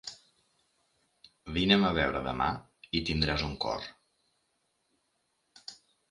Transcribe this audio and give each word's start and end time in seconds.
Vine'm 1.57 1.83
a 1.89 1.91
veure 1.97 2.21
demà 2.27 2.47
i 2.99 3.01
tindràs 3.09 3.43
un 3.49 3.53
cor. 3.67 3.85